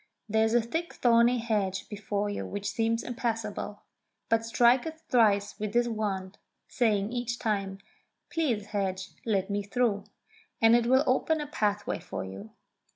[0.27, 3.83] There is a thick thorny hedge before you which seems impassable.
[4.29, 9.61] But strike it thrice with this wand, saying each time, * Please, hedge, let me
[9.61, 10.05] through,'
[10.59, 12.49] and it will open a pathway for you.